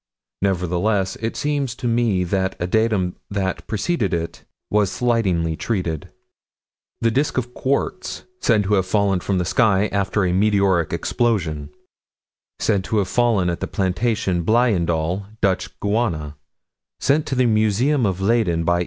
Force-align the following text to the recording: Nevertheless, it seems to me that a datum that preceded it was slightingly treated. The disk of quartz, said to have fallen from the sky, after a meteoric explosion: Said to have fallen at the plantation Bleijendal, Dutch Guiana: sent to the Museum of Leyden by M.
Nevertheless, 0.41 1.15
it 1.17 1.35
seems 1.37 1.75
to 1.75 1.87
me 1.87 2.23
that 2.23 2.55
a 2.59 2.65
datum 2.65 3.17
that 3.29 3.67
preceded 3.67 4.15
it 4.15 4.43
was 4.71 4.91
slightingly 4.91 5.55
treated. 5.55 6.09
The 7.01 7.11
disk 7.11 7.37
of 7.37 7.53
quartz, 7.53 8.23
said 8.39 8.63
to 8.63 8.73
have 8.73 8.87
fallen 8.87 9.19
from 9.19 9.37
the 9.37 9.45
sky, 9.45 9.89
after 9.91 10.25
a 10.25 10.33
meteoric 10.33 10.91
explosion: 10.91 11.69
Said 12.57 12.83
to 12.85 12.97
have 12.97 13.09
fallen 13.09 13.47
at 13.47 13.59
the 13.59 13.67
plantation 13.67 14.41
Bleijendal, 14.43 15.27
Dutch 15.39 15.69
Guiana: 15.79 16.35
sent 16.99 17.27
to 17.27 17.35
the 17.35 17.45
Museum 17.45 18.07
of 18.07 18.19
Leyden 18.19 18.63
by 18.63 18.77
M. 18.77 18.79